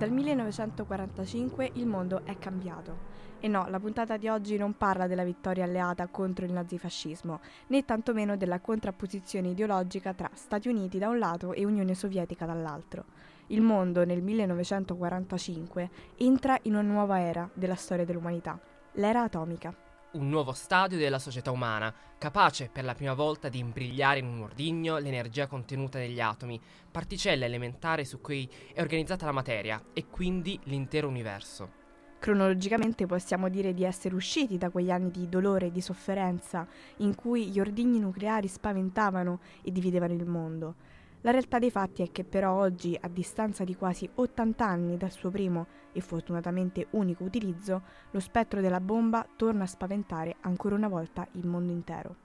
[0.00, 3.18] Dal 1945 il mondo è cambiato.
[3.38, 7.84] E no, la puntata di oggi non parla della vittoria alleata contro il nazifascismo, né
[7.84, 13.04] tantomeno della contrapposizione ideologica tra Stati Uniti da un lato e Unione Sovietica dall'altro.
[13.48, 18.58] Il mondo nel 1945 entra in una nuova era della storia dell'umanità,
[18.92, 24.18] l'era atomica un nuovo stadio della società umana, capace per la prima volta di imbrigliare
[24.18, 26.60] in un ordigno l'energia contenuta negli atomi,
[26.90, 31.78] particella elementare su cui è organizzata la materia e quindi l'intero universo.
[32.18, 36.66] Cronologicamente possiamo dire di essere usciti da quegli anni di dolore e di sofferenza
[36.98, 40.74] in cui gli ordigni nucleari spaventavano e dividevano il mondo.
[41.22, 45.10] La realtà dei fatti è che però oggi, a distanza di quasi 80 anni dal
[45.10, 50.88] suo primo e fortunatamente unico utilizzo, lo spettro della bomba torna a spaventare ancora una
[50.88, 52.16] volta il mondo intero.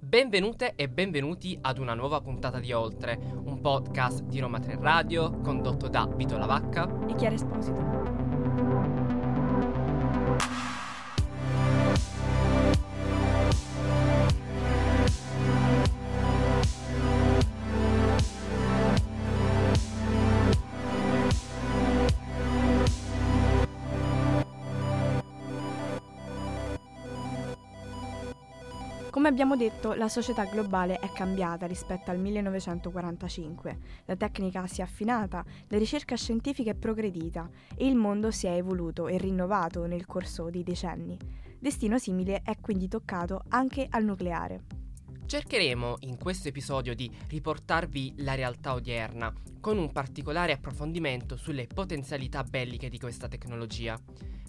[0.00, 5.38] Benvenute e benvenuti ad una nuova puntata di Oltre, un podcast di Roma 3 Radio
[5.38, 9.01] condotto da Vito Lavacca e Chiara Esposito.
[29.32, 35.42] Abbiamo detto, la società globale è cambiata rispetto al 1945, la tecnica si è affinata,
[35.68, 40.50] la ricerca scientifica è progredita e il mondo si è evoluto e rinnovato nel corso
[40.50, 41.16] dei decenni.
[41.58, 44.64] Destino simile è quindi toccato anche al nucleare.
[45.24, 52.44] Cercheremo in questo episodio di riportarvi la realtà odierna, con un particolare approfondimento sulle potenzialità
[52.44, 53.98] belliche di questa tecnologia.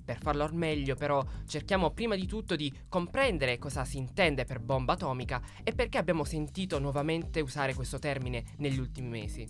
[0.03, 4.59] Per farlo al meglio però cerchiamo prima di tutto di comprendere cosa si intende per
[4.59, 9.47] bomba atomica e perché abbiamo sentito nuovamente usare questo termine negli ultimi mesi.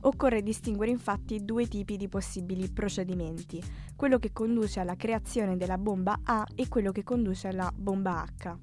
[0.00, 3.62] Occorre distinguere infatti due tipi di possibili procedimenti,
[3.96, 8.56] quello che conduce alla creazione della bomba A e quello che conduce alla bomba H.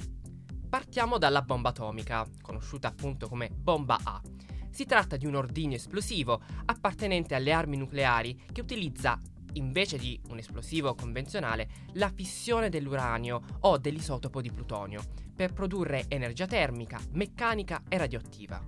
[0.69, 4.22] Partiamo dalla bomba atomica, conosciuta appunto come bomba A.
[4.69, 9.19] Si tratta di un ordigno esplosivo appartenente alle armi nucleari che utilizza
[9.53, 15.01] invece di un esplosivo convenzionale, la fissione dell'uranio o dell'isotopo di plutonio,
[15.35, 18.62] per produrre energia termica, meccanica e radioattiva.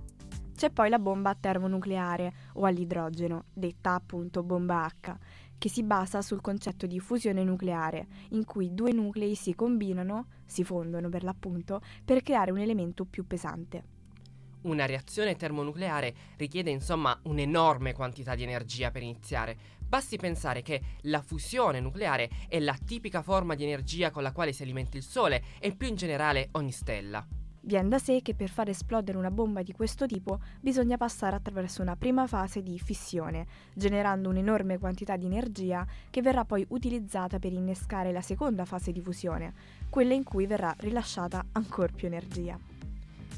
[0.56, 5.16] C'è poi la bomba termonucleare o all'idrogeno, detta appunto bomba H,
[5.58, 10.62] che si basa sul concetto di fusione nucleare, in cui due nuclei si combinano, si
[10.62, 13.84] fondono per l'appunto, per creare un elemento più pesante.
[14.62, 19.58] Una reazione termonucleare richiede insomma un'enorme quantità di energia per iniziare,
[19.94, 24.52] Basti pensare che la fusione nucleare è la tipica forma di energia con la quale
[24.52, 27.24] si alimenta il Sole e più in generale ogni stella.
[27.60, 31.80] Viene da sé che per far esplodere una bomba di questo tipo bisogna passare attraverso
[31.80, 37.52] una prima fase di fissione, generando un'enorme quantità di energia che verrà poi utilizzata per
[37.52, 39.54] innescare la seconda fase di fusione,
[39.90, 42.58] quella in cui verrà rilasciata ancora più energia.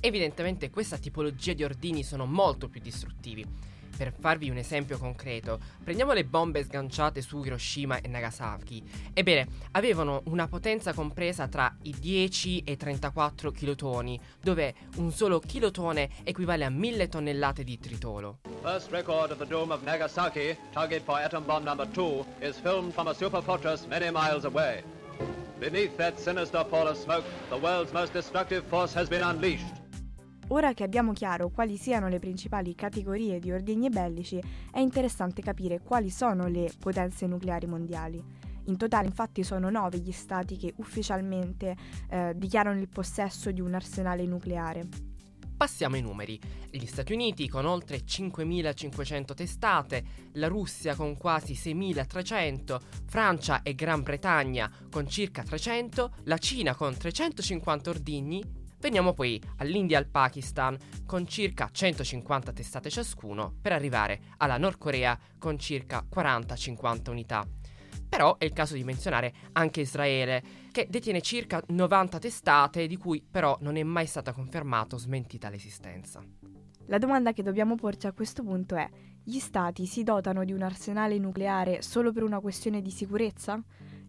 [0.00, 6.12] Evidentemente questa tipologia di ordini sono molto più distruttivi per farvi un esempio concreto, prendiamo
[6.12, 8.82] le bombe sganciate su Hiroshima e Nagasaki.
[9.14, 15.40] Ebbene, avevano una potenza compresa tra i 10 e i 34 kilotoni, dove un solo
[15.40, 18.38] kilotone equivale a 1000 tonnellate di tritolo.
[18.62, 22.92] First record of the dome of Nagasaki, target for atom bomb number 2, is filmed
[22.92, 24.82] from a super fortress many miles away.
[25.58, 29.85] Beneath that sinister pall of smoke, the world's most destructive force has been unleashed.
[30.48, 34.40] Ora che abbiamo chiaro quali siano le principali categorie di ordigni bellici,
[34.70, 38.22] è interessante capire quali sono le potenze nucleari mondiali.
[38.66, 41.76] In totale infatti sono nove gli stati che ufficialmente
[42.08, 44.88] eh, dichiarano il possesso di un arsenale nucleare.
[45.56, 46.38] Passiamo ai numeri.
[46.70, 54.02] Gli Stati Uniti con oltre 5.500 testate, la Russia con quasi 6.300, Francia e Gran
[54.02, 60.78] Bretagna con circa 300, la Cina con 350 ordigni Veniamo poi all'India e al Pakistan
[61.04, 67.44] con circa 150 testate ciascuno per arrivare alla Nord Corea con circa 40-50 unità.
[68.08, 70.40] Però è il caso di menzionare anche Israele,
[70.70, 75.48] che detiene circa 90 testate, di cui però non è mai stata confermata o smentita
[75.48, 76.22] l'esistenza.
[76.86, 78.88] La domanda che dobbiamo porci a questo punto è:
[79.24, 83.60] gli stati si dotano di un arsenale nucleare solo per una questione di sicurezza?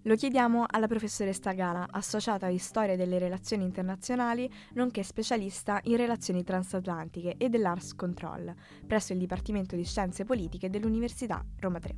[0.08, 6.46] Lo chiediamo alla professoressa Gala, associata di storia delle relazioni internazionali, nonché specialista in relazioni
[6.46, 8.56] transatlantiche e dell'Ars Control,
[8.88, 11.96] presso il Dipartimento di Scienze Politiche dell'Università Roma 3.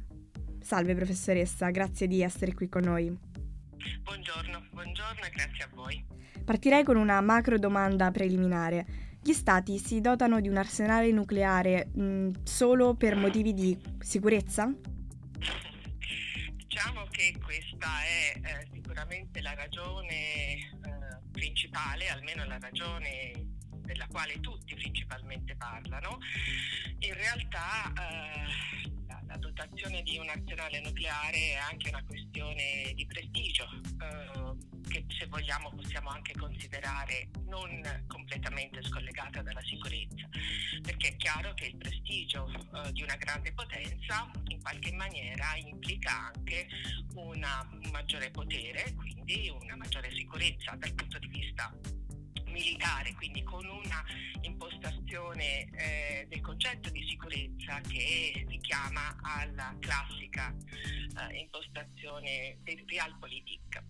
[0.60, 3.16] Salve professoressa, grazie di essere qui con noi.
[4.02, 6.04] Buongiorno, buongiorno e grazie a voi.
[6.44, 8.88] Partirei con una macro domanda preliminare.
[9.22, 14.74] Gli stati si dotano di un arsenale nucleare mh, solo per motivi di sicurezza?
[16.70, 20.12] Diciamo che questa è eh, sicuramente la ragione
[20.54, 20.70] eh,
[21.32, 23.32] principale, almeno la ragione
[23.82, 26.20] della quale tutti principalmente parlano.
[27.00, 33.66] In realtà eh, la, dotazione di un arsenale nucleare è anche una questione di prestigio.
[34.02, 40.28] Eh, che se vogliamo possiamo anche considerare non completamente scollegata dalla sicurezza,
[40.82, 46.32] perché è chiaro che il prestigio eh, di una grande potenza in qualche maniera implica
[46.34, 46.68] anche
[47.14, 51.72] una, un maggiore potere, quindi una maggiore sicurezza dal punto di vista
[52.50, 54.04] militare, quindi con una
[54.42, 63.84] impostazione eh, del concetto di sicurezza che richiama alla classica eh, impostazione del realpolitik.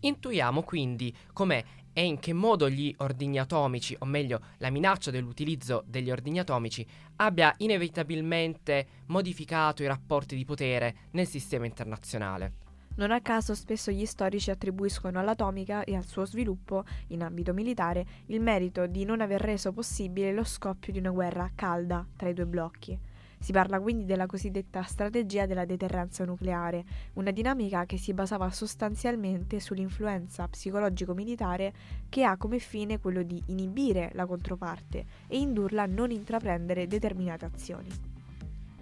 [0.00, 5.82] Intuiamo quindi come e in che modo gli ordigni atomici, o meglio la minaccia dell'utilizzo
[5.86, 6.86] degli ordigni atomici,
[7.16, 12.65] abbia inevitabilmente modificato i rapporti di potere nel sistema internazionale.
[12.96, 18.06] Non a caso spesso gli storici attribuiscono all'atomica e al suo sviluppo in ambito militare
[18.26, 22.32] il merito di non aver reso possibile lo scoppio di una guerra calda tra i
[22.32, 22.98] due blocchi.
[23.38, 26.84] Si parla quindi della cosiddetta strategia della deterrenza nucleare,
[27.14, 31.74] una dinamica che si basava sostanzialmente sull'influenza psicologico-militare
[32.08, 37.44] che ha come fine quello di inibire la controparte e indurla a non intraprendere determinate
[37.44, 38.15] azioni.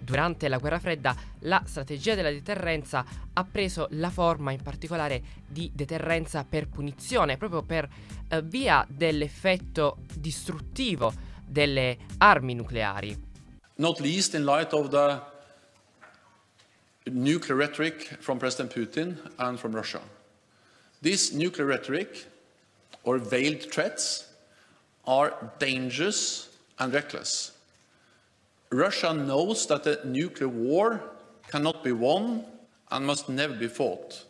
[0.05, 3.03] Durante la guerra fredda la strategia della deterrenza
[3.33, 7.89] ha preso la forma in particolare di deterrenza per punizione, proprio per
[8.27, 11.11] eh, via dell'effetto distruttivo
[11.43, 13.17] delle armi nucleari.
[13.77, 15.21] Not least in light of the
[17.09, 20.01] nuclear rhetoric from President Putin and from Russia.
[21.01, 22.27] This nuclear rhetoric
[23.01, 24.27] or veiled threats
[25.05, 26.47] are dangerous
[26.77, 27.54] and reckless.
[28.75, 30.99] Russia knows that a nuclear war
[31.47, 32.43] cannot be won
[32.91, 34.27] and must never be fought.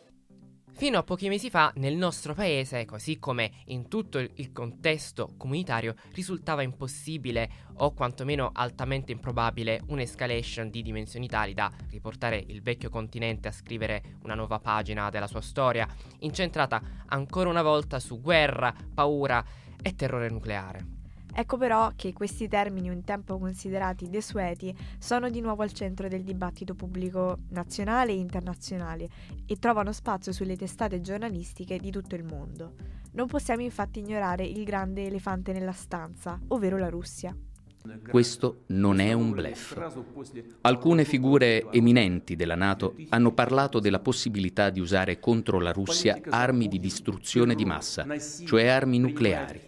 [0.72, 5.96] Fino a pochi mesi fa nel nostro paese, così come in tutto il contesto comunitario,
[6.12, 13.48] risultava impossibile o quantomeno altamente improbabile un'escalation di dimensioni tali da riportare il vecchio continente
[13.48, 15.88] a scrivere una nuova pagina della sua storia,
[16.20, 19.44] incentrata ancora una volta su guerra, paura
[19.82, 20.95] e terrore nucleare.
[21.38, 26.22] Ecco però che questi termini un tempo considerati desueti sono di nuovo al centro del
[26.22, 29.06] dibattito pubblico nazionale e internazionale
[29.44, 32.72] e trovano spazio sulle testate giornalistiche di tutto il mondo.
[33.12, 37.36] Non possiamo infatti ignorare il grande elefante nella stanza, ovvero la Russia.
[38.08, 39.76] Questo non è un blef.
[40.62, 46.68] Alcune figure eminenti della Nato hanno parlato della possibilità di usare contro la Russia armi
[46.68, 48.06] di distruzione di massa,
[48.44, 49.62] cioè armi nucleari.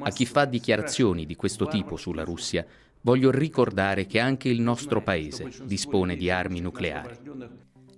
[0.00, 2.64] A chi fa dichiarazioni di questo tipo sulla Russia,
[3.02, 7.18] voglio ricordare che anche il nostro paese dispone di armi nucleari.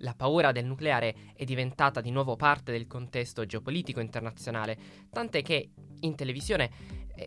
[0.01, 4.77] La paura del nucleare è diventata di nuovo parte del contesto geopolitico internazionale,
[5.11, 5.71] tant'è che
[6.01, 6.71] in televisione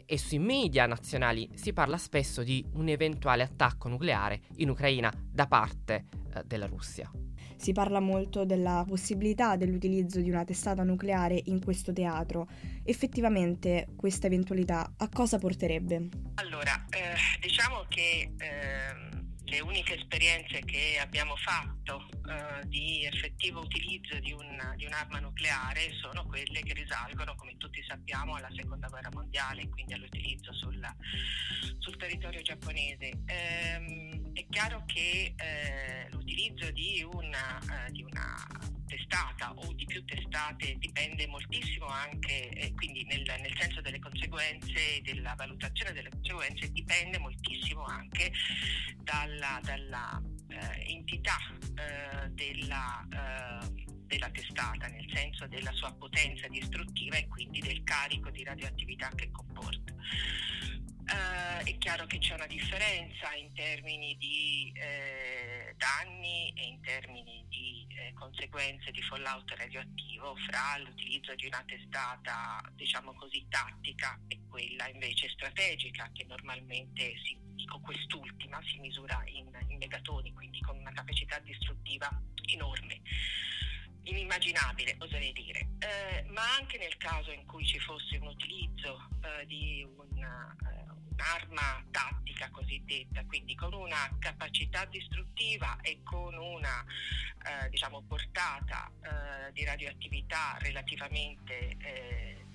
[0.05, 5.47] e sui media nazionali si parla spesso di un eventuale attacco nucleare in Ucraina da
[5.47, 6.05] parte
[6.35, 7.11] eh, della Russia.
[7.55, 12.47] Si parla molto della possibilità dell'utilizzo di una testata nucleare in questo teatro.
[12.83, 16.07] Effettivamente questa eventualità a cosa porterebbe?
[16.35, 24.17] Allora, eh, diciamo che eh, le uniche esperienze che abbiamo fatto eh, di effettivo utilizzo
[24.19, 29.09] di, un, di, un'arma nucleare sono quelle che risalgono, come tutti sappiamo, alla seconda guerra
[29.11, 30.79] mondiale e quindi all'utilizzo sul,
[31.79, 33.11] sul territorio giapponese.
[33.25, 38.45] Ehm, è chiaro che eh, l'utilizzo di una, eh, di una
[39.09, 45.01] testata o di più testate dipende moltissimo anche, eh, quindi nel, nel, senso delle conseguenze,
[45.01, 48.31] della valutazione delle conseguenze, dipende moltissimo anche
[48.99, 51.37] dalla, dalla eh, entità
[51.75, 58.29] eh, della, eh, della testata, nel senso della sua potenza distruttiva e quindi del carico
[58.29, 59.93] di radioattività che comporta.
[61.11, 67.45] Uh, è chiaro che c'è una differenza in termini di eh, danni e in termini
[67.49, 74.39] di eh, conseguenze di fallout radioattivo fra l'utilizzo di una testata, diciamo così, tattica e
[74.47, 80.77] quella invece strategica, che normalmente, si, dico quest'ultima, si misura in, in megatoni, quindi con
[80.77, 82.09] una capacità distruttiva
[82.51, 83.01] enorme
[84.09, 89.45] inimmaginabile, oserei dire, eh, ma anche nel caso in cui ci fosse un utilizzo eh,
[89.45, 90.55] di una,
[91.19, 96.83] un'arma tattica cosiddetta, quindi con una capacità distruttiva e con una
[97.45, 102.45] eh, diciamo, portata eh, di radioattività relativamente eh,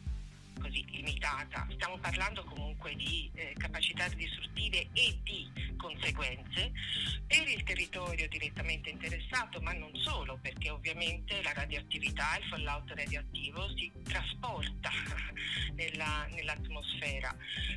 [0.61, 6.73] così limitata, stiamo parlando comunque di eh, capacità distruttive e di conseguenze
[7.27, 13.69] per il territorio direttamente interessato, ma non solo, perché ovviamente la radioattività, il fallout radioattivo
[13.77, 14.91] si trasporta
[15.75, 17.35] nella, nell'atmosfera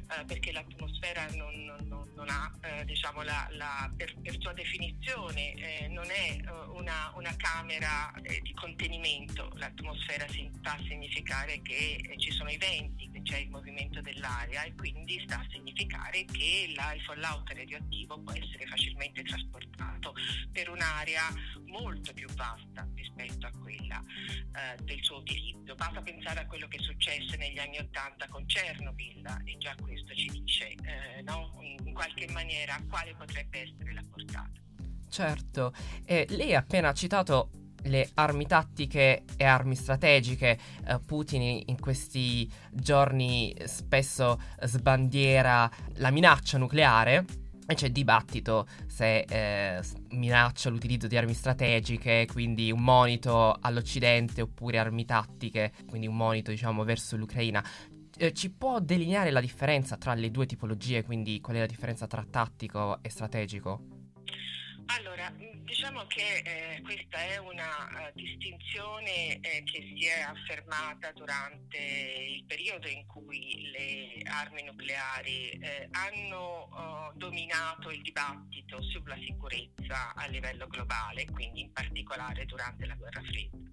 [0.09, 1.53] eh, perché l'atmosfera non,
[1.85, 6.49] non, non ha, eh, diciamo, la, la, per, per, sua definizione eh, non è eh,
[6.69, 12.66] una, una camera eh, di contenimento, l'atmosfera sta a significare che ci sono i venti,
[13.11, 18.19] che c'è il movimento dell'aria e quindi sta a significare che la, il fallout radioattivo
[18.19, 20.13] può essere facilmente trasportato
[20.51, 21.23] per un'area
[21.67, 25.75] molto più vasta rispetto a quella eh, del suo utilizzo.
[25.75, 30.27] Basta pensare a quello che successe negli anni Ottanta con Chernobyl e già questo ci
[30.27, 31.57] dice eh, no?
[31.61, 34.61] in qualche maniera quale potrebbe essere la portata.
[35.09, 35.73] Certo,
[36.05, 40.57] eh, lei ha appena citato le armi tattiche e armi strategiche.
[40.87, 47.25] Uh, Putin in questi giorni spesso sbandiera la minaccia nucleare.
[47.69, 49.81] E c'è dibattito se eh,
[50.11, 56.49] minaccia l'utilizzo di armi strategiche, quindi un monito all'Occidente, oppure armi tattiche, quindi un monito
[56.49, 57.61] diciamo verso l'Ucraina.
[58.15, 62.07] Eh, ci può delineare la differenza tra le due tipologie, quindi qual è la differenza
[62.07, 63.96] tra tattico e strategico?
[64.97, 65.31] Allora,
[65.63, 72.43] diciamo che eh, questa è una uh, distinzione eh, che si è affermata durante il
[72.45, 80.25] periodo in cui le armi nucleari eh, hanno uh, dominato il dibattito sulla sicurezza a
[80.25, 83.67] livello globale, quindi in particolare durante la guerra fredda.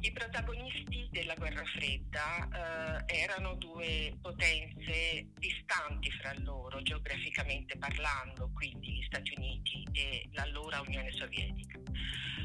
[0.00, 8.94] I protagonisti della guerra fredda eh, erano due potenze distanti fra loro geograficamente parlando, quindi
[8.94, 11.78] gli Stati Uniti e l'allora Unione Sovietica.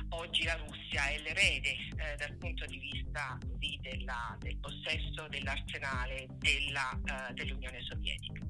[0.10, 6.27] Oggi la Russia è l'erede eh, dal punto di vista così, della, del possesso dell'arsenale
[6.38, 8.41] della, uh, dell'Unione Sovietica.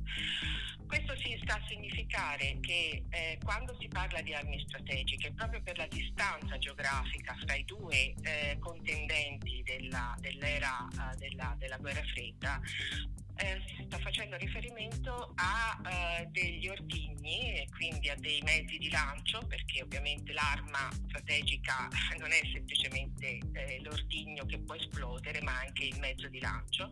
[0.87, 5.77] Questo si sta a significare che eh, quando si parla di armi strategiche, proprio per
[5.77, 12.59] la distanza geografica fra i due eh, contendenti della, dell'era uh, della, della guerra fredda,
[13.41, 17.00] eh, si sta facendo riferimento a eh, degli ordigni e
[17.81, 24.45] quindi a dei mezzi di lancio, perché ovviamente l'arma strategica non è semplicemente eh, l'ordigno
[24.45, 26.87] che può esplodere, ma anche il mezzo di lancio,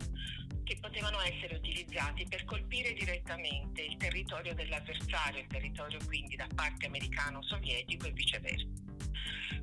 [0.64, 6.86] che potevano essere utilizzati per colpire direttamente il territorio dell'avversario, il territorio quindi da parte
[6.86, 8.89] americano-sovietico e viceversa.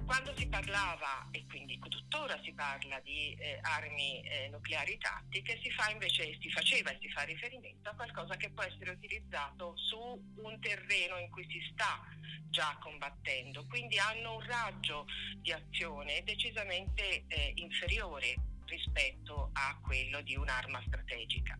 [0.06, 5.70] Quando si parlava, e quindi tuttora si parla di eh, armi eh, nucleari tattiche, si
[5.72, 9.98] fa invece, si faceva e si fa riferimento a qualcosa che può essere utilizzato su
[10.38, 12.02] un terreno in cui si sta
[12.50, 15.06] già combattendo, quindi hanno un raggio
[15.38, 18.36] di azione decisamente eh, inferiore
[18.68, 21.58] rispetto a quello di un'arma strategica.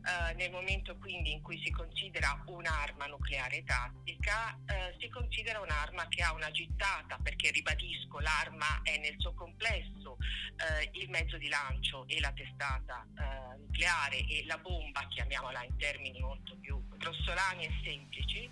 [0.00, 6.08] Uh, nel momento quindi in cui si considera un'arma nucleare tattica, uh, si considera un'arma
[6.08, 11.48] che ha una gittata, perché ribadisco, l'arma è nel suo complesso uh, il mezzo di
[11.48, 13.06] lancio e la testata
[13.80, 18.50] nucleare e la bomba, chiamiamola in termini molto più grossolani e semplici,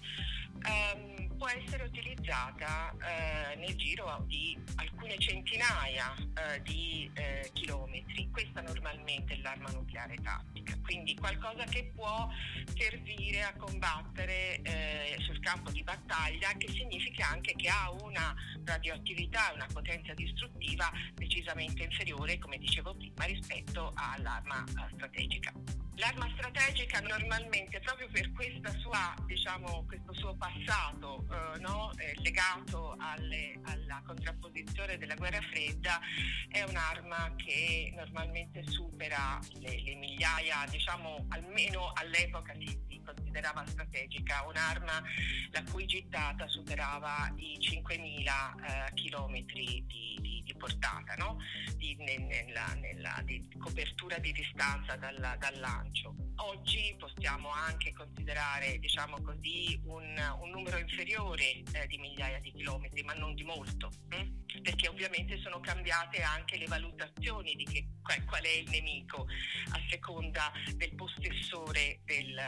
[0.64, 7.52] um, può essere utilizzata uh, nel giro di alcune centinaia uh, di uh,
[7.88, 8.28] chilometri.
[8.30, 12.28] Questa normalmente è l'arma nucleare tattica, quindi qualcosa che può
[12.76, 19.66] servire a combattere sul campo di battaglia, che significa anche che ha una radioattività, una
[19.72, 24.64] potenza distruttiva decisamente inferiore, come dicevo prima, rispetto all'arma
[24.94, 25.52] strategica.
[25.98, 28.30] L'arma strategica normalmente, proprio per
[28.78, 31.92] sua, diciamo, questo suo passato eh, no?
[31.96, 35.98] eh, legato alle, alla contrapposizione della guerra fredda,
[36.48, 44.44] è un'arma che normalmente supera le, le migliaia, diciamo almeno all'epoca si, si, considerava strategica,
[44.46, 45.02] un'arma
[45.50, 51.38] la cui gittata superava i 5.000 eh, chilometri di, di, di, portata, no?
[51.76, 59.20] di, nella, nella, di copertura di distanza dal, dal lancio oggi possiamo anche considerare diciamo
[59.22, 64.60] così, un, un, numero inferiore eh, di migliaia di chilometri, ma non di molto, hm?
[64.62, 67.88] perché ovviamente sono cambiate anche le valutazioni di che,
[68.26, 69.26] qual è il nemico
[69.72, 72.40] a seconda del possessore del,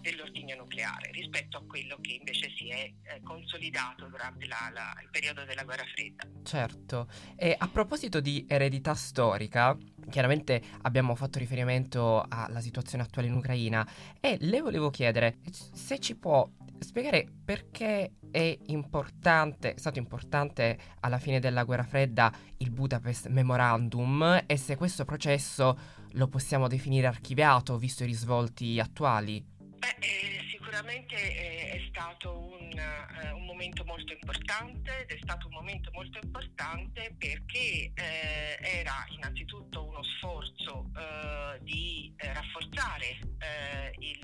[0.00, 5.10] dell'ordigno nucleare rispetto a quello che invece si è eh, consolidato durante la, la, il
[5.10, 6.26] periodo della guerra fredda.
[6.42, 9.76] Certo, e a proposito di eredità storica,
[10.10, 13.86] chiaramente abbiamo fatto riferimento alla situazione attuale in Ucraina
[14.20, 21.18] e le volevo chiedere se ci può spiegare perché è importante, è stato importante alla
[21.18, 25.78] fine della guerra fredda il Budapest Memorandum e se questo processo
[26.12, 29.44] lo possiamo definire archiviato visto i risvolti attuali.
[29.78, 35.46] Beh, eh, sicuramente eh, è stato un, uh, un, momento molto importante ed è stato
[35.48, 43.94] un momento molto importante perché eh, era innanzitutto uno sforzo uh, di eh, rafforzare eh,
[43.98, 44.22] il,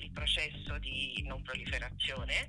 [0.00, 2.46] il, processo di non proliferazione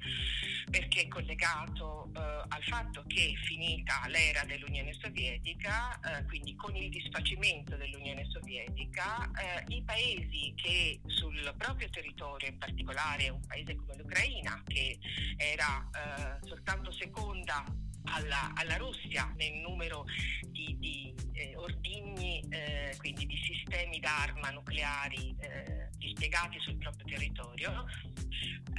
[0.69, 8.27] perché è collegato al fatto che finita l'era dell'Unione Sovietica, quindi con il disfacimento dell'Unione
[8.29, 9.29] Sovietica,
[9.67, 12.99] i paesi che sul proprio territorio in particolare
[13.29, 14.99] un paese come l'Ucraina che
[15.35, 17.63] era eh, soltanto seconda
[18.05, 20.05] alla, alla, Russia nel numero
[20.47, 27.85] di, di eh, ordigni, eh, quindi di sistemi d'arma nucleari eh, dispiegati sul proprio territorio.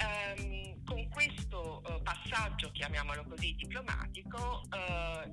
[0.00, 5.28] Um, con questo uh, passaggio, chiamiamolo così, diplomatico, uh,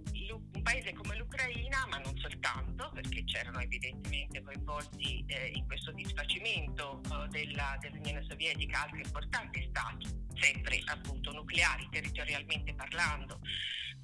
[0.53, 7.01] un paese come l'Ucraina, ma non soltanto, perché c'erano evidentemente coinvolti eh, in questo disfacimento
[7.29, 10.07] della, dell'Unione Sovietica altri importanti stati,
[10.39, 13.39] sempre appunto nucleari territorialmente parlando,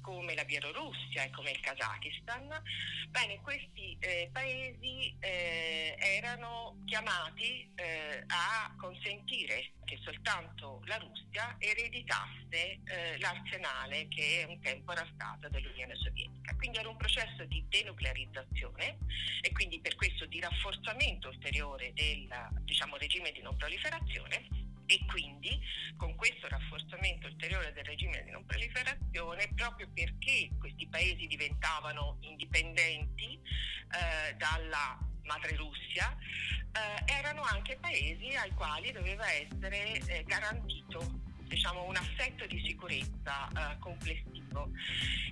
[0.00, 2.48] come la Bielorussia e come il Kazakistan,
[3.14, 12.80] bene, questi eh, paesi eh, erano chiamati eh, a consentire che soltanto la Russia ereditasse
[12.82, 16.56] eh, l'arsenale che un tempo era stato dell'Unione Sovietica.
[16.56, 18.98] Quindi era un processo di denuclearizzazione
[19.42, 22.26] e quindi per questo di rafforzamento ulteriore del
[22.62, 25.60] diciamo, regime di non proliferazione e quindi
[25.96, 33.34] con questo rafforzamento ulteriore del regime di non proliferazione, proprio perché questi paesi diventavano indipendenti
[33.34, 36.16] eh, dalla madre Russia,
[36.72, 43.48] eh, erano anche paesi ai quali doveva essere eh, garantito diciamo, un assetto di sicurezza
[43.48, 44.70] eh, complessivo.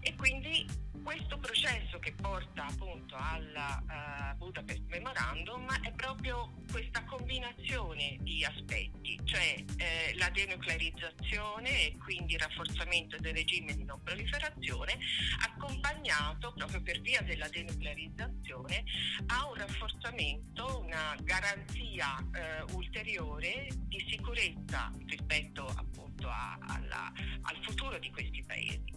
[0.01, 0.67] E quindi
[1.03, 9.19] questo processo che porta appunto al uh, Budapest Memorandum è proprio questa combinazione di aspetti,
[9.25, 14.97] cioè eh, la denuclearizzazione e quindi il rafforzamento del regime di non proliferazione,
[15.45, 18.85] accompagnato proprio per via della denuclearizzazione
[19.27, 27.99] a un rafforzamento, una garanzia eh, ulteriore di sicurezza rispetto appunto a, alla, al futuro
[27.99, 28.93] di questi paesi.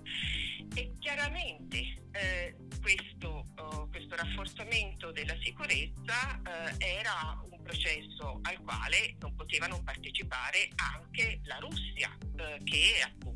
[0.76, 9.16] E chiaramente eh, questo, uh, questo, rafforzamento della sicurezza uh, era un processo al quale
[9.20, 13.35] non poteva non partecipare anche la Russia, uh, che appunto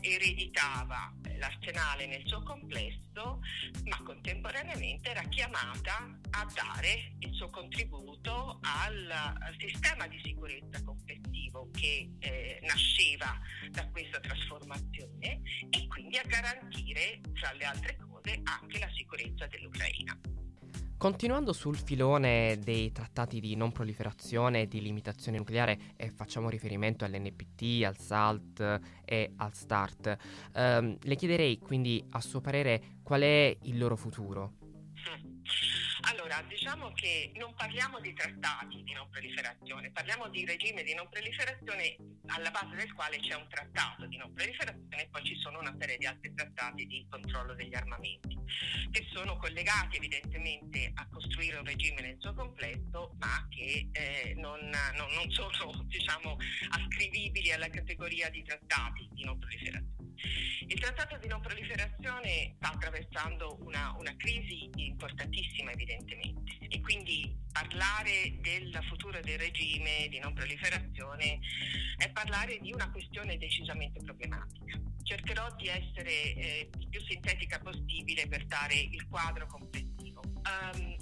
[0.00, 3.40] ereditava l'arsenale nel suo complesso,
[3.84, 11.70] ma contemporaneamente era chiamata a dare il suo contributo al, al sistema di sicurezza complessivo
[11.72, 13.38] che eh, nasceva
[13.70, 15.40] da questa trasformazione
[15.70, 20.18] e quindi a garantire, tra le altre cose, anche la sicurezza dell'Ucraina.
[20.98, 27.04] Continuando sul filone dei trattati di non proliferazione e di limitazione nucleare, e facciamo riferimento
[27.04, 30.16] all'NPT, al SALT e al START,
[30.54, 34.57] ehm, le chiederei quindi a suo parere qual è il loro futuro.
[36.02, 41.08] Allora, diciamo che non parliamo di trattati di non proliferazione, parliamo di regime di non
[41.08, 45.58] proliferazione alla base del quale c'è un trattato di non proliferazione e poi ci sono
[45.58, 48.38] una serie di altri trattati di controllo degli armamenti,
[48.90, 54.60] che sono collegati evidentemente a costruire un regime nel suo complesso, ma che eh, non,
[54.94, 56.36] non, non sono diciamo,
[56.70, 60.07] ascrivibili alla categoria di trattati di non proliferazione.
[60.66, 68.38] Il trattato di non proliferazione sta attraversando una, una crisi importantissima evidentemente e quindi parlare
[68.40, 71.38] del futuro del regime di non proliferazione
[71.96, 74.78] è parlare di una questione decisamente problematica.
[75.02, 80.20] Cercherò di essere eh, il più sintetica possibile per dare il quadro complessivo.
[80.20, 80.96] Um,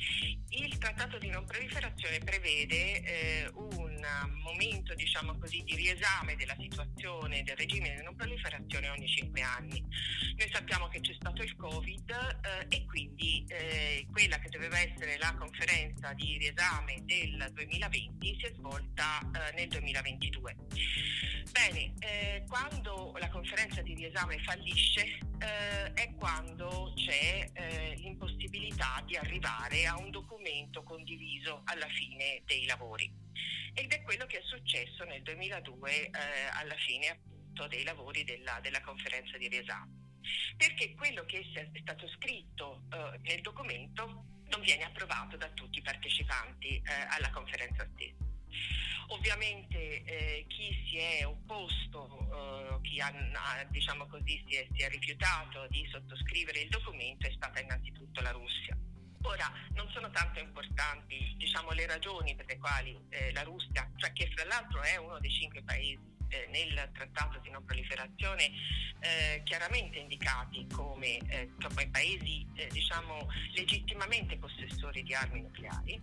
[0.50, 3.96] il trattato di non proliferazione prevede eh, un
[4.42, 9.81] momento diciamo così, di riesame della situazione del regime di non proliferazione ogni cinque anni.
[9.81, 15.16] Noi sappiamo che c'è stato il Covid eh, e quindi eh, quella che doveva essere
[15.19, 20.57] la conferenza di riesame del 2020 si è svolta eh, nel 2022.
[21.51, 29.16] Bene, eh, quando la conferenza di riesame fallisce eh, è quando c'è eh, l'impossibilità di
[29.16, 33.26] arrivare a un documento condiviso alla fine dei lavori.
[33.75, 36.11] Ed è quello che è successo nel 2002 eh,
[36.53, 40.05] alla fine appunto dei lavori della, della conferenza di riesame.
[40.57, 45.83] Perché quello che è stato scritto eh, nel documento non viene approvato da tutti i
[45.83, 48.25] partecipanti eh, alla conferenza stessa.
[49.09, 53.12] Ovviamente eh, chi si è opposto, eh, chi ha,
[53.68, 58.33] diciamo così, si, è, si è rifiutato di sottoscrivere il documento è stata innanzitutto la
[58.33, 58.77] Russia.
[59.27, 64.12] Ora, non sono altrettanto importanti diciamo, le ragioni per le quali eh, la Russia, cioè
[64.12, 68.51] che fra l'altro è uno dei cinque paesi eh, nel trattato di non proliferazione
[69.01, 76.01] eh, chiaramente indicati come, eh, come paesi eh, diciamo, legittimamente possessori di armi nucleari.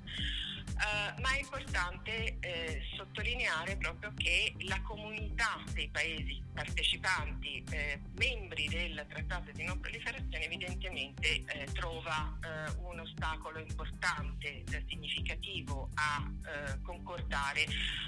[0.73, 8.67] Uh, ma è importante eh, sottolineare proprio che la comunità dei paesi partecipanti, eh, membri
[8.69, 16.31] del Trattato di non proliferazione, evidentemente eh, trova eh, un ostacolo importante, eh, significativo a
[16.81, 17.65] concordare,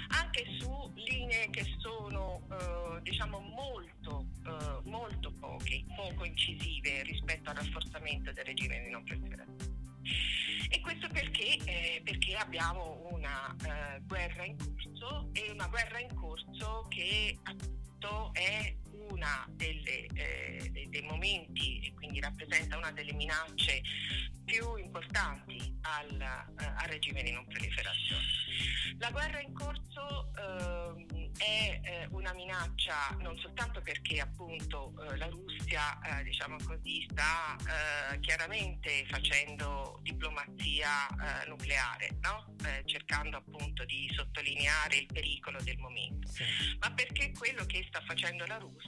[0.08, 2.05] anche su linee che sono
[3.02, 4.26] diciamo molto,
[4.84, 9.74] molto poche, poco incisive rispetto al rafforzamento del regime di non proliferazione.
[10.68, 16.14] E questo perché, eh, perché abbiamo una eh, guerra in corso e una guerra in
[16.14, 18.74] corso che appunto è
[19.10, 23.82] una delle, eh, dei, dei, momenti e quindi rappresenta una delle minacce
[24.46, 28.24] più importanti al, eh, al regime di non proliferazione.
[28.98, 35.26] La guerra in corso ehm, è eh, una minaccia non soltanto perché appunto eh, la
[35.26, 37.56] Russia eh, diciamo così, sta
[38.20, 41.08] chiaramente facendo diplomazia
[41.46, 42.54] nucleare, no?
[42.84, 46.44] Cercando appunto di sottolineare il pericolo del momento, sì.
[46.78, 48.85] ma perché quello che sta facendo la Russia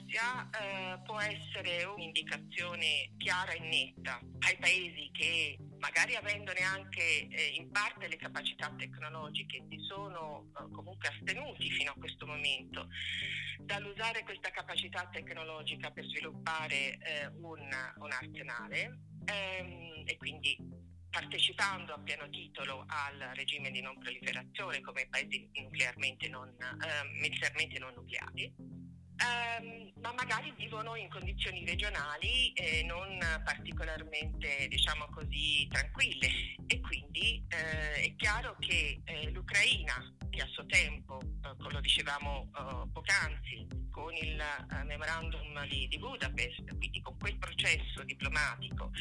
[1.05, 8.09] può essere un'indicazione chiara e netta ai paesi che magari avendone anche eh, in parte
[8.09, 12.89] le capacità tecnologiche, si sono eh, comunque astenuti fino a questo momento
[13.61, 20.57] dall'usare questa capacità tecnologica per sviluppare eh, un, un, arsenale ehm, e quindi
[21.11, 27.79] partecipando a pieno titolo al regime di non proliferazione come paesi nuclearmente non, eh, militarmente
[27.79, 28.88] non nucleari
[29.18, 36.28] ehm, ma magari vivono in condizioni regionali eh, non particolarmente, diciamo così, tranquille.
[36.66, 42.51] E quindi eh, è chiaro che eh, l'Ucraina, a suo tempo, come eh, lo dicevamo
[42.57, 43.66] eh, poc'anzi,
[43.98, 48.92] con il uh, memorandum di, di, Budapest, quindi con quel processo diplomatico,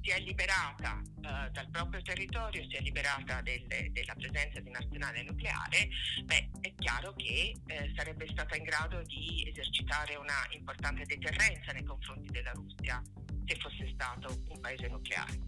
[0.00, 4.76] si è liberata uh, dal proprio territorio, si è liberata delle, della presenza di un
[4.76, 5.88] arsenale nucleare,
[6.24, 11.84] beh, è chiaro che eh, sarebbe stata in grado di esercitare una importante deterrenza nei
[11.84, 13.02] confronti della Russia
[13.46, 15.38] se fosse stato un paese nucleare.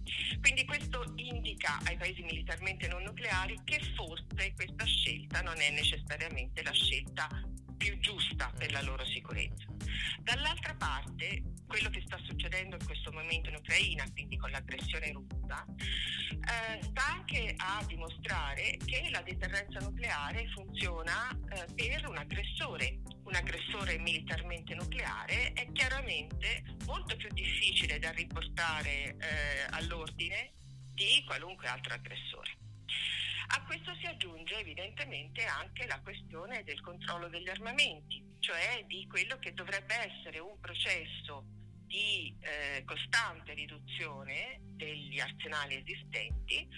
[0.40, 6.62] Quindi questo indica ai paesi militarmente non nucleari che forse questa scelta non è necessariamente
[6.62, 7.28] la scelta
[7.78, 9.66] più giusta per la loro sicurezza.
[10.20, 15.64] Dall'altra parte, quello che sta succedendo in questo momento in Ucraina, quindi con l'aggressione russa,
[16.30, 22.98] eh, sta anche a dimostrare che la deterrenza nucleare funziona eh, per un aggressore.
[23.24, 29.16] Un aggressore militarmente nucleare è chiaramente molto più difficile da riportare eh,
[29.70, 30.52] all'ordine
[30.94, 32.56] di qualunque altro aggressore.
[33.50, 39.38] A questo si aggiunge evidentemente anche la questione del controllo degli armamenti, cioè di quello
[39.38, 41.44] che dovrebbe essere un processo
[41.86, 46.68] di eh, costante riduzione degli arsenali esistenti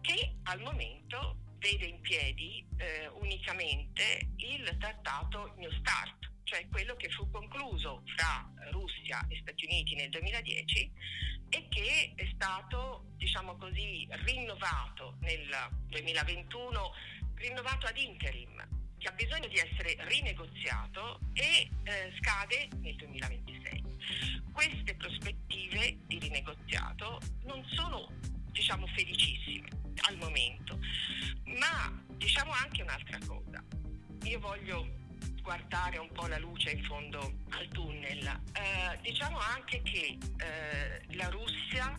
[0.00, 7.08] che al momento vede in piedi eh, unicamente il trattato New Start, cioè quello che
[7.10, 10.90] fu concluso fra Russia e Stati Uniti nel 2010
[11.48, 15.48] e che è stato, diciamo così, rinnovato nel
[15.86, 16.92] 2021,
[17.36, 18.66] rinnovato ad interim,
[18.98, 24.29] che ha bisogno di essere rinegoziato e eh, scade nel 2026.
[36.30, 38.40] Guardare un po' la luce in fondo al tunnel.
[38.52, 41.98] Eh, diciamo anche che eh, la Russia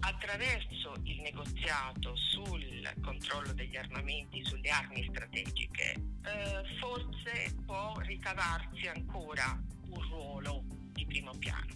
[0.00, 9.58] attraverso il negoziato sul controllo degli armamenti, sulle armi strategiche, eh, forse può ricavarsi ancora
[9.88, 11.72] un ruolo di primo piano.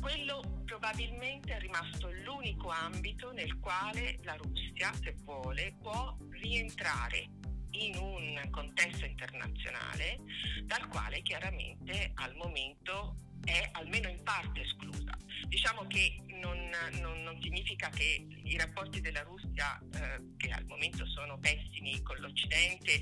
[0.00, 7.28] Quello probabilmente è rimasto l'unico ambito nel quale la Russia, se vuole, può rientrare
[7.72, 10.20] in un contesto internazionale
[10.64, 15.16] dal quale chiaramente al momento è almeno in parte esclusa.
[15.48, 21.06] Diciamo che non, non, non significa che i rapporti della Russia, eh, che al momento
[21.06, 23.00] sono pessimi con l'Occidente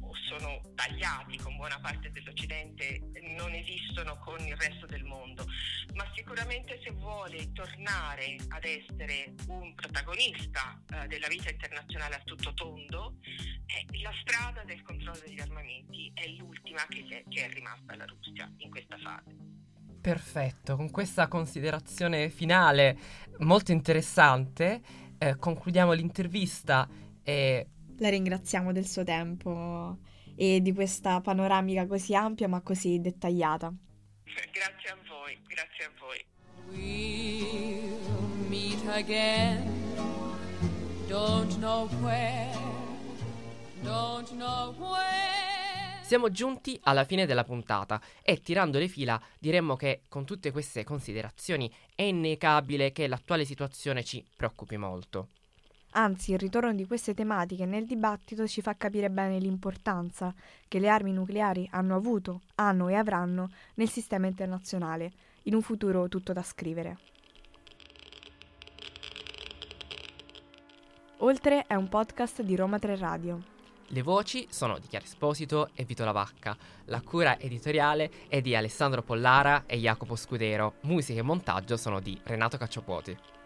[0.00, 3.00] o sono tagliati con buona parte dell'Occidente,
[3.36, 5.46] non esistono con il resto del mondo,
[5.94, 12.52] ma sicuramente se vuole tornare ad essere un protagonista eh, della vita internazionale a tutto
[12.54, 13.18] tondo,
[13.66, 18.06] eh, la strada del controllo degli armamenti è l'ultima che è, che è rimasta alla
[18.06, 19.57] Russia in questa fase.
[20.08, 22.96] Perfetto, con questa considerazione finale
[23.40, 24.80] molto interessante
[25.18, 26.88] eh, concludiamo l'intervista
[27.22, 27.66] e...
[27.98, 29.98] La ringraziamo del suo tempo
[30.34, 33.70] e di questa panoramica così ampia ma così dettagliata.
[34.24, 36.24] Grazie a voi, grazie a voi.
[36.70, 39.62] We'll meet again.
[41.06, 42.48] Don't know where.
[43.82, 45.07] Don't know where.
[46.08, 50.82] Siamo giunti alla fine della puntata e tirando le fila diremmo che con tutte queste
[50.82, 55.28] considerazioni è innegabile che l'attuale situazione ci preoccupi molto.
[55.90, 60.32] Anzi, il ritorno di queste tematiche nel dibattito ci fa capire bene l'importanza
[60.66, 66.08] che le armi nucleari hanno avuto, hanno e avranno nel sistema internazionale, in un futuro
[66.08, 66.96] tutto da scrivere.
[71.18, 73.56] Oltre è un podcast di Roma 3 Radio.
[73.90, 76.54] Le voci sono di Chiara Esposito e Vito Lavacca.
[76.86, 80.74] La cura editoriale è di Alessandro Pollara e Jacopo Scudero.
[80.82, 83.37] Musica e montaggio sono di Renato Cacciapuoti.